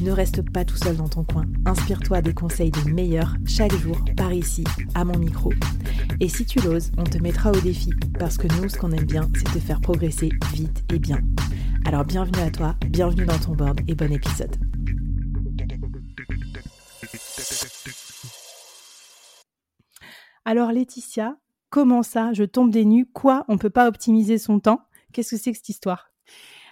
[0.00, 1.44] Ne reste pas tout seul dans ton coin.
[1.66, 5.52] Inspire-toi des conseils des meilleurs chaque jour par ici, à mon micro.
[6.20, 9.06] Et si tu l'oses, on te mettra au défi parce que nous, ce qu'on aime
[9.06, 11.20] bien, c'est te faire progresser vite et bien.
[11.84, 14.56] Alors bienvenue à toi, bienvenue dans ton board et bon épisode.
[20.44, 21.36] Alors Laetitia,
[21.70, 22.32] comment ça?
[22.32, 23.06] Je tombe des nues.
[23.12, 23.44] Quoi?
[23.48, 24.80] On peut pas optimiser son temps?
[25.12, 26.10] Qu'est-ce que c'est que cette histoire?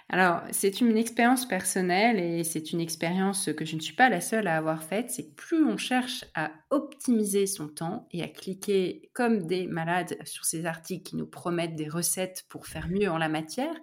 [0.09, 4.21] Alors, c'est une expérience personnelle et c'est une expérience que je ne suis pas la
[4.21, 5.09] seule à avoir faite.
[5.09, 10.17] C'est que plus on cherche à optimiser son temps et à cliquer comme des malades
[10.25, 13.75] sur ces articles qui nous promettent des recettes pour faire mieux en la matière,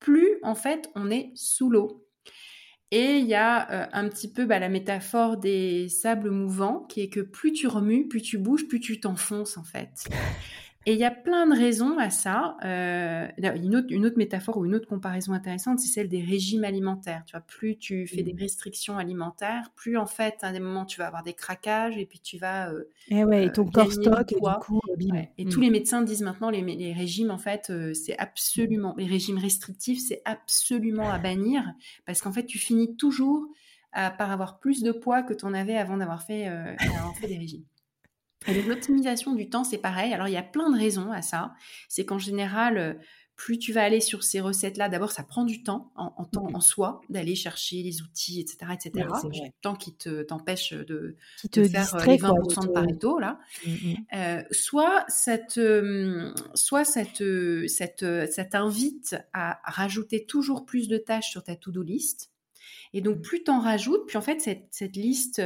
[0.00, 2.06] plus en fait on est sous l'eau.
[2.90, 7.00] Et il y a euh, un petit peu bah, la métaphore des sables mouvants qui
[7.00, 10.04] est que plus tu remues, plus tu bouges, plus tu t'enfonces en fait.
[10.86, 12.56] Et il y a plein de raisons à ça.
[12.64, 16.64] Euh, une, autre, une, autre, métaphore ou une autre comparaison intéressante, c'est celle des régimes
[16.64, 17.22] alimentaires.
[17.26, 18.40] Tu vois, plus tu fais des mmh.
[18.40, 22.18] restrictions alimentaires, plus en fait, à des moments, tu vas avoir des craquages et puis
[22.18, 22.70] tu vas.
[22.70, 24.80] Euh, et ouais, et ton euh, corps stock, et, du coup,
[25.38, 25.62] et tous mmh.
[25.62, 28.94] les médecins disent maintenant les, les régimes, en fait, euh, c'est absolument.
[28.98, 31.64] Les régimes restrictifs, c'est absolument à bannir
[32.04, 33.46] parce qu'en fait, tu finis toujours
[33.92, 36.46] par avoir plus de poids que tu en avais avant d'avoir fait,
[36.98, 37.64] avoir fait des régimes.
[38.46, 40.12] L'optimisation du temps, c'est pareil.
[40.12, 41.54] Alors, il y a plein de raisons à ça.
[41.88, 42.94] C'est qu'en général, euh,
[43.36, 46.60] plus tu vas aller sur ces recettes-là, d'abord, ça prend du temps en, temps en
[46.60, 49.06] soi d'aller chercher les outils, etc., etc.
[49.30, 51.16] du temps qui te t'empêche de,
[51.50, 53.40] te faire euh, les 20% de Pareto là.
[53.66, 53.94] Mmh, mmh.
[54.14, 55.60] Euh, soit cette,
[56.54, 57.24] soit cette,
[57.68, 62.30] cette, ça t'invite à rajouter toujours plus de tâches sur ta to-do list.
[62.92, 65.42] Et donc, plus tu en rajoutes, puis en fait, cette, liste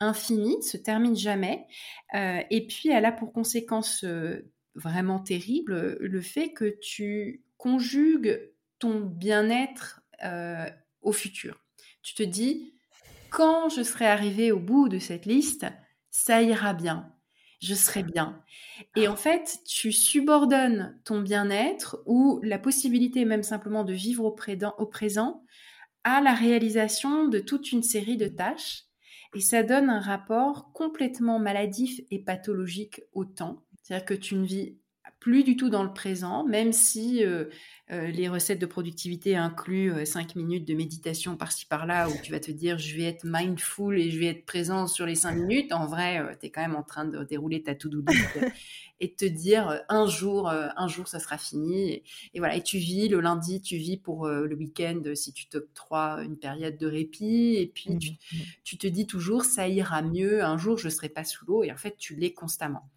[0.00, 1.66] infinie, se termine jamais.
[2.14, 8.52] Euh, et puis, elle a pour conséquence euh, vraiment terrible le fait que tu conjugues
[8.78, 10.68] ton bien-être euh,
[11.02, 11.64] au futur.
[12.02, 12.74] Tu te dis,
[13.30, 15.66] quand je serai arrivé au bout de cette liste,
[16.10, 17.12] ça ira bien,
[17.60, 18.42] je serai bien.
[18.96, 24.86] Et en fait, tu subordonnes ton bien-être ou la possibilité même simplement de vivre au
[24.86, 25.42] présent
[26.04, 28.84] à la réalisation de toute une série de tâches
[29.34, 33.62] et ça donne un rapport complètement maladif et pathologique au temps.
[33.82, 34.78] C'est-à-dire que tu ne vis
[35.20, 37.46] plus du tout dans le présent, même si euh,
[37.90, 42.30] euh, les recettes de productivité incluent euh, cinq minutes de méditation par-ci par-là, où tu
[42.30, 45.34] vas te dire je vais être mindful et je vais être présent sur les cinq
[45.34, 45.72] minutes.
[45.72, 48.38] En vrai, tu es quand même en train de dérouler ta to-do list
[49.00, 52.02] et de te dire un jour, un jour, ça sera fini.
[52.34, 56.22] Et, voilà, et tu vis le lundi, tu vis pour le week-end si tu t'octroies
[56.24, 57.56] une période de répit.
[57.56, 58.38] Et puis mmh, mmh.
[58.64, 60.42] tu, te dis toujours ça ira mieux.
[60.42, 61.62] Un jour, je serai pas sous l'eau.
[61.62, 62.88] Et en fait, tu l'es constamment.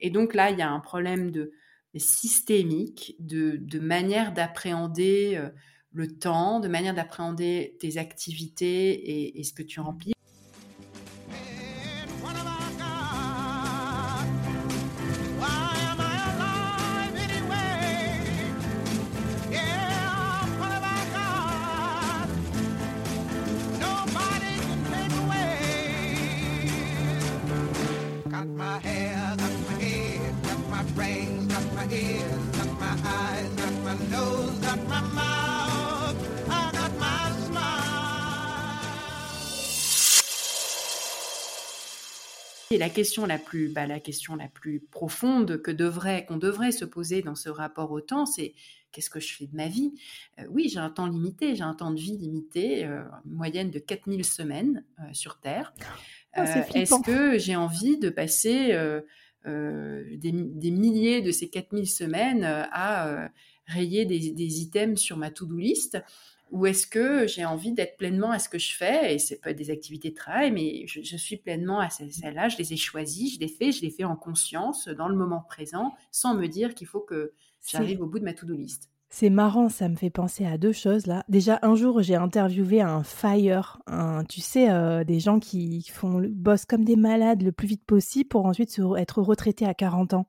[0.00, 1.52] Et donc là, il y a un problème de
[1.98, 5.48] systémique de, de manière d'appréhender euh,
[5.92, 10.12] le temps, de manière d'appréhender tes activités et, ce que tu remplis.
[42.70, 46.72] Et la question la plus, bah, la question la plus profonde que devrait, qu'on devrait
[46.72, 48.54] se poser dans ce rapport au temps, c'est
[48.90, 49.94] qu'est-ce que je fais de ma vie?
[50.40, 53.70] Euh, Oui, j'ai un temps limité, j'ai un temps de vie limité, euh, une moyenne
[53.70, 55.74] de 4000 semaines euh, sur Terre.
[56.32, 58.76] Ah, est-ce que j'ai envie de passer
[59.44, 63.30] des, milliers de ces 4000 semaines à
[63.66, 65.98] rayer des, des, items sur ma to-do list
[66.50, 69.52] ou est-ce que j'ai envie d'être pleinement à ce que je fais Et c'est pas
[69.52, 72.48] des activités de travail, mais je, suis pleinement à celles-là.
[72.48, 75.44] Je les ai choisies, je les fais, je les fais en conscience, dans le moment
[75.48, 77.32] présent, sans me dire qu'il faut que
[77.66, 78.90] j'arrive au bout de ma to-do list.
[79.08, 81.24] C'est marrant, ça me fait penser à deux choses là.
[81.28, 86.20] Déjà, un jour, j'ai interviewé un fire, un, tu sais, euh, des gens qui font
[86.28, 90.26] bossent comme des malades le plus vite possible pour ensuite être retraités à 40 ans.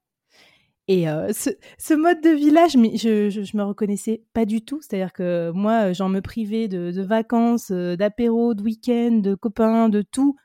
[0.90, 4.82] Et euh, ce, mode de village, je, je, me reconnaissais pas du tout.
[4.82, 10.02] C'est-à-dire que moi, j'en me privais de, vacances, euh, d'apéros, de week-ends, de copains, de
[10.02, 10.38] tout.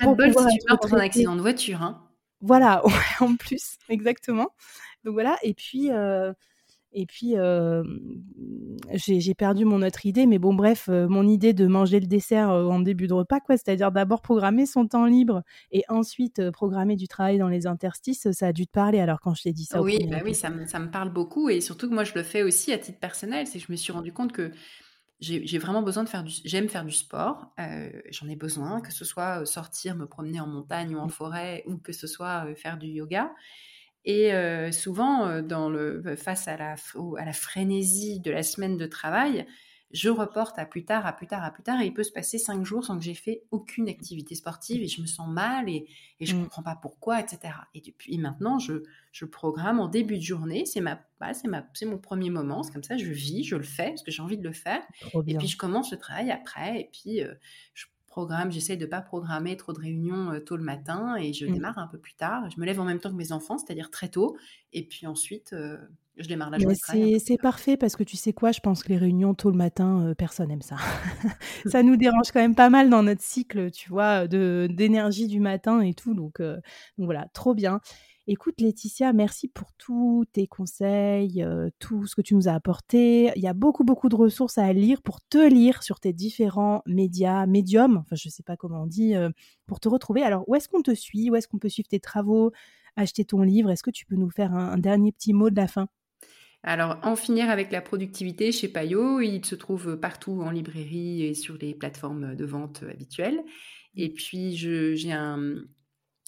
[0.00, 1.82] pour bol si tu meurs dans un accident de voiture.
[1.82, 2.02] Hein.
[2.40, 2.82] Voilà,
[3.20, 4.48] en plus, exactement.
[5.04, 5.90] Donc voilà, et puis,
[6.92, 7.34] et puis,
[8.92, 12.80] j'ai perdu mon autre idée, mais bon, bref, mon idée de manger le dessert en
[12.80, 17.38] début de repas, quoi, c'est-à-dire d'abord programmer son temps libre et ensuite programmer du travail
[17.38, 19.82] dans les interstices, ça a dû te parler alors quand je t'ai dit ça.
[19.82, 22.22] Oui, bah oui, ça me, ça me, parle beaucoup et surtout que moi je le
[22.22, 24.50] fais aussi à titre personnel, c'est que je me suis rendu compte que
[25.20, 27.52] j'ai vraiment besoin de faire du, j'aime faire du sport,
[28.10, 31.10] j'en ai besoin, que ce soit sortir, me promener en montagne ou en mmh.
[31.10, 33.32] forêt, ou que ce soit faire du yoga.
[34.04, 34.30] Et
[34.72, 36.76] souvent, dans le, face à la,
[37.18, 39.46] à la frénésie de la semaine de travail,
[39.90, 42.12] je reporte à plus tard, à plus tard, à plus tard, et il peut se
[42.12, 45.68] passer cinq jours sans que j'ai fait aucune activité sportive, et je me sens mal,
[45.68, 45.88] et,
[46.20, 46.44] et je ne mmh.
[46.44, 47.54] comprends pas pourquoi, etc.
[47.74, 51.66] Et depuis maintenant, je, je programme en début de journée, c'est ma, bah, c'est ma,
[51.72, 54.22] c'est mon premier moment, c'est comme ça, je vis, je le fais, parce que j'ai
[54.22, 54.82] envie de le faire,
[55.26, 57.22] et puis je commence le travail après, et puis
[57.72, 61.46] je programme, j'essaie de pas programmer trop de réunions euh, tôt le matin et je
[61.46, 61.52] mmh.
[61.52, 62.50] démarre un peu plus tard.
[62.50, 64.36] Je me lève en même temps que mes enfants, c'est-à-dire très tôt.
[64.72, 65.76] Et puis ensuite, euh,
[66.16, 67.18] je démarre la journée.
[67.18, 70.02] C'est parfait parce que tu sais quoi, je pense que les réunions tôt le matin,
[70.02, 70.76] euh, personne n'aime ça.
[71.66, 75.80] ça nous dérange quand même pas mal dans notre cycle, tu vois, d'énergie du matin
[75.80, 76.14] et tout.
[76.14, 76.58] Donc, donc
[76.98, 77.80] voilà, trop bien.
[78.30, 83.32] Écoute Laetitia, merci pour tous tes conseils, euh, tout ce que tu nous as apporté.
[83.36, 86.82] Il y a beaucoup, beaucoup de ressources à lire pour te lire sur tes différents
[86.84, 89.30] médias, médiums, enfin je ne sais pas comment on dit, euh,
[89.66, 90.22] pour te retrouver.
[90.24, 91.30] Alors où est-ce qu'on te suit?
[91.30, 92.52] Où est-ce qu'on peut suivre tes travaux?
[92.96, 93.70] Acheter ton livre?
[93.70, 95.88] Est-ce que tu peux nous faire un, dernier petit mot de la fin?
[96.62, 101.32] Alors, en finir avec la productivité chez Payot, il se trouve partout en librairie et
[101.32, 103.42] sur les plateformes de vente habituelles.
[103.94, 105.62] Et puis, j'ai un,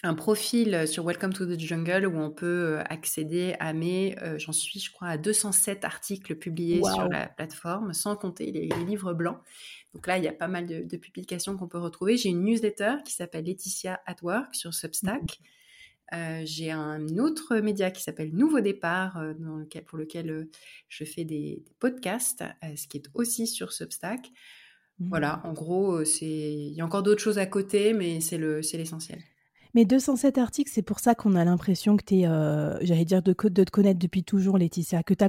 [0.02, 4.38] un profil sur Welcome to the Jungle où on peut euh, accéder à mes, euh,
[4.38, 9.12] j'en suis je crois à 207 articles publiés sur la plateforme, sans compter les, livres
[9.12, 9.38] blancs.
[9.94, 12.16] Donc là, il y a pas mal de, publications qu'on peut retrouver.
[12.16, 15.40] J'ai une newsletter qui s'appelle Laetitia at Work sur Substack.
[16.12, 20.48] Euh, j'ai un autre média qui s'appelle Nouveau Départ, dans lequel, pour lequel
[20.88, 24.30] je fais des, podcasts, ce qui est aussi sur Substack.
[24.98, 25.48] Voilà, mmh.
[25.48, 29.20] en gros, il y a encore d'autres choses à côté, mais c'est l'essentiel.
[29.74, 33.22] Mais 207 articles, c'est pour ça qu'on a l'impression que tu es, euh, j'allais dire,
[33.22, 35.24] de, te connaître depuis toujours, Laetitia, que tu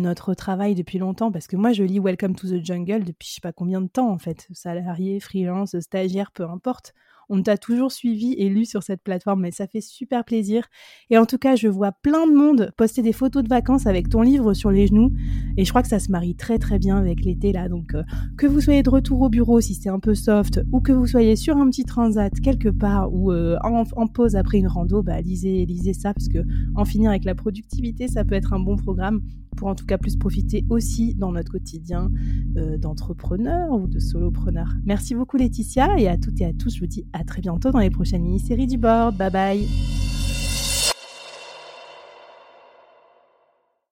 [0.00, 1.32] notre travail depuis longtemps.
[1.32, 3.88] Parce que moi, je lis Welcome to the Jungle depuis je sais pas combien de
[3.88, 4.46] temps, en fait.
[4.52, 6.92] Salarié, freelance, stagiaire, peu importe.
[7.28, 10.64] On t'a toujours suivi et lu sur cette plateforme, mais ça fait super plaisir.
[11.10, 14.08] Et en tout cas, je vois plein de monde poster des photos de vacances avec
[14.08, 15.12] ton livre sur les genoux.
[15.56, 17.68] Et je crois que ça se marie très très bien avec l'été là.
[17.68, 18.02] Donc, euh,
[18.36, 21.06] que vous soyez de retour au bureau si c'est un peu soft, ou que vous
[21.06, 25.20] soyez sur un petit transat quelque part, ou euh, en, pause après une rando, bah,
[25.20, 26.38] lisez, lisez ça, parce que
[26.74, 29.20] en finir avec la productivité, ça peut être un bon programme
[29.58, 32.10] pour en tout cas plus profiter aussi dans notre quotidien
[32.56, 34.68] euh, d'entrepreneur ou de solopreneur.
[34.84, 37.72] Merci beaucoup Laetitia et à toutes et à tous, je vous dis à très bientôt
[37.72, 39.16] dans les prochaines mini-séries du board.
[39.16, 40.07] Bye bye